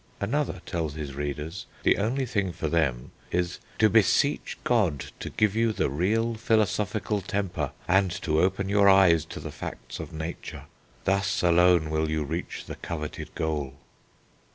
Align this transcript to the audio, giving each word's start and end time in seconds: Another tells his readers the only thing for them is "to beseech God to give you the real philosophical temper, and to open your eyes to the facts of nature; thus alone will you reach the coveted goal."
Another 0.19 0.61
tells 0.65 0.95
his 0.95 1.13
readers 1.13 1.67
the 1.83 1.99
only 1.99 2.25
thing 2.25 2.51
for 2.51 2.67
them 2.67 3.11
is 3.29 3.59
"to 3.77 3.87
beseech 3.87 4.57
God 4.63 5.11
to 5.19 5.29
give 5.29 5.55
you 5.55 5.71
the 5.71 5.91
real 5.91 6.33
philosophical 6.33 7.21
temper, 7.21 7.71
and 7.87 8.09
to 8.23 8.39
open 8.41 8.67
your 8.67 8.89
eyes 8.89 9.25
to 9.25 9.39
the 9.39 9.51
facts 9.51 9.99
of 9.99 10.11
nature; 10.11 10.63
thus 11.03 11.43
alone 11.43 11.91
will 11.91 12.09
you 12.09 12.23
reach 12.23 12.65
the 12.65 12.77
coveted 12.77 13.35
goal." 13.35 13.75